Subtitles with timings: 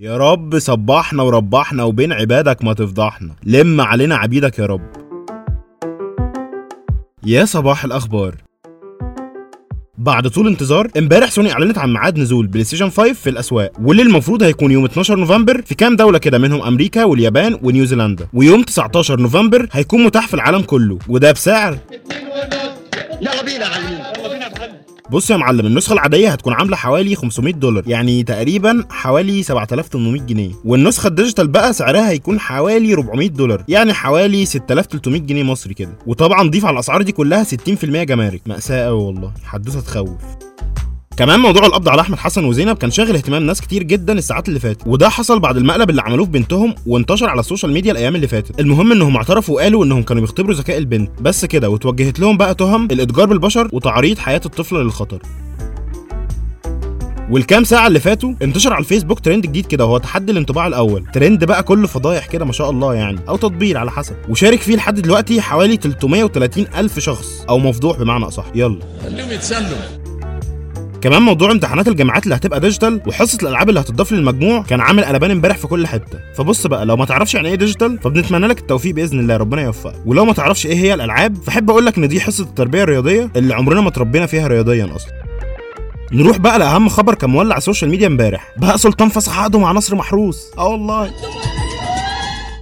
[0.00, 3.34] يا رب صبحنا وربحنا وبين عبادك ما تفضحنا.
[3.44, 4.90] لم علينا عبيدك يا رب.
[7.26, 8.34] يا صباح الأخبار.
[9.98, 14.02] بعد طول انتظار امبارح سوني أعلنت عن ميعاد نزول بلاي ستيشن 5 في الأسواق واللي
[14.02, 18.28] المفروض هيكون يوم 12 نوفمبر في كام دولة كده منهم أمريكا واليابان ونيوزيلندا.
[18.32, 21.78] ويوم 19 نوفمبر هيكون متاح في العالم كله وده بسعر.
[23.20, 23.66] يلا بينا
[24.18, 24.48] يلا بينا
[25.10, 30.50] بص يا معلم النسخة العادية هتكون عاملة حوالي 500 دولار يعني تقريبا حوالي 7800 جنيه.
[30.64, 35.98] والنسخة ال digital بقى سعرها هيكون حوالي 400 دولار يعني حوالي 6300 جنيه مصري كده.
[36.06, 38.40] وطبعا ضيف على الأسعار دي كلها 60% جمارك.
[38.46, 40.47] مأساة قوي والله حدوتة تخوف.
[41.18, 44.60] كمان موضوع القبض على أحمد حسن وزينب كان شاغل اهتمام ناس كتير جدا الساعات اللي
[44.60, 48.16] فاتت وده حصل بعد المقلب اللي عملوه في بنتهم وانتشر على ال social media الأيام
[48.16, 48.60] اللي فاتت.
[48.60, 51.10] المهم إنهم اعترفوا وقالوا إنهم كانوا بيختبروا ذكاء البنت.
[51.20, 55.22] بس كده وتوجهت لهم بقى تهم الإتجار بالبشر وتعريض حياة الطفله للخطر.
[57.30, 61.44] والكام ساعة اللي فاتوا انتشر على الفيسبوك ترند جديد كده وهو تحدي الانطباع الأول، ترند
[61.44, 65.00] بقى كله فضايح كده ما شاء الله يعني أو تطبيل على حسب، وشارك فيه لحد
[65.00, 68.78] دلوقتي حوالي 330 ألف شخص أو مفضوح بمعنى أصح، يلا.
[69.02, 69.97] خليهم يتسلوا.
[71.00, 75.30] كمان موضوع امتحانات الجامعات اللي هتبقى digital وحصة الألعاب اللي هتضاف للمجموع كان عامل قلبان
[75.30, 76.18] امبارح في كل حتة.
[76.34, 79.94] فبص بقى لو ما تعرفش يعني إيه digital فبنتمنى لك التوفيق بإذن الله ربنا يوفقك.
[80.06, 83.54] ولو ما تعرفش إيه هي الألعاب فاحب أقول لك إن دي حصة التربية الرياضية اللي
[83.54, 85.12] عمرنا ما تربينا فيها رياضيا أصلا.
[86.12, 88.52] نروح بقى لأهم خبر كان مولع ال social media امبارح.
[88.56, 90.50] بهاء سلطان فسخ عقده مع نصر محروس.
[90.58, 91.10] آه والله.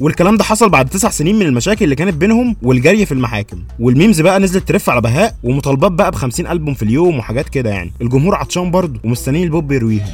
[0.00, 3.58] والكلام ده حصل بعد تسع سنين من المشاكل اللي كانت بينهم والجري في المحاكم.
[3.80, 7.48] وال memes بقى نزلت ترف على بهاء ومطالبات بقى ب 50 ألبوم في اليوم وحاجات
[7.48, 7.92] كده يعني.
[8.02, 10.06] الجمهور عطشان برضه ومستنيين البوب يرويهم.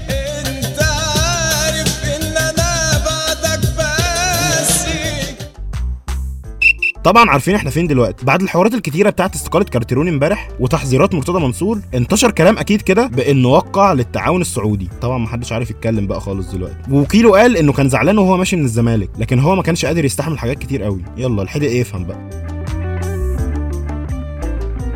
[7.09, 8.25] طبعا عارفين إحنا فين دلوقتي.
[8.25, 13.49] بعد الحوارات الكتيرة بتاعت استقالة كارتيرون امبارح وتحذيرات مرتضى منصور انتشر كلام أكيد كده بأنه
[13.49, 14.89] وقع للتعاون السعودي.
[15.01, 16.77] طبعا محدش عارف يتكلم بقى خالص دلوقتي.
[16.91, 20.39] ووكيله قال إنه كان زعلان وهو ماشي من الزمالك لكن هو ما كانش قادر يستحمل
[20.39, 21.03] حاجات كتير قوي.
[21.17, 22.48] يلا الحدق يفهم بقى.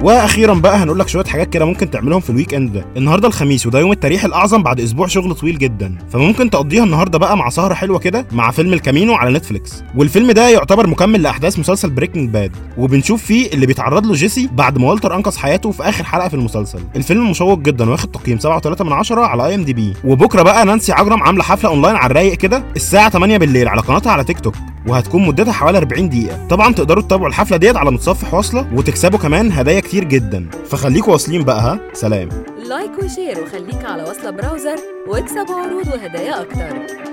[0.02, 2.84] وأخيرا بقى هنقول لك شوية حاجات كده ممكن تعملهم في ال weekend ده.
[2.96, 5.98] النهارده الخميس وده يوم التاريخ الأعظم بعد أسبوع شغل طويل جدا.
[6.12, 9.82] فممكن تقضيها النهارده بقى مع سهرة حلوة كده مع فيلم El Camino على نتفليكس.
[9.96, 14.78] والفيلم ده يعتبر مكمل لأحداث مسلسل Breaking Bad وبنشوف فيه اللي بيتعرض له جيسي بعد
[14.78, 16.78] ما والتر أنقذ حياته في آخر حلقة في المسلسل.
[16.96, 21.42] الفيلم مشوق جدا واخد تقييم 7.3 من 10 على IMDb وبكرة بقى نانسي عجرم عاملة
[21.42, 24.54] حفلة أونلاين على الرايق كده الساعة 8 بالليل على قناتها على تيك توك.
[24.86, 29.52] وهتكون مدتها حوالي 40 دقيقة، طبعا تقدروا تتابعوا الحفلة ديت على متصفح واصلة وتكسبوا كمان
[29.52, 32.28] هدايا كتير جدا، فخليكوا واصلين بقى ها، سلام.
[32.68, 34.76] like و share وخليك على وصلة browser
[35.08, 37.11] واكسب عروض وهدايا أكتر.